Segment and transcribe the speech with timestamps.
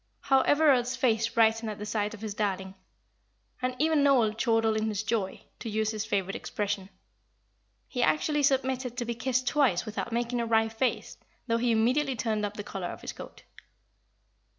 [0.21, 2.73] How Everard's face brightened at the sight of his darling!
[3.61, 6.89] And even Noel "chortled in his joy," to use his favourite expression.
[7.87, 12.15] He actually submitted to be kissed twice without making a wry face, though he immediately
[12.15, 13.43] turned up the collar of his coat.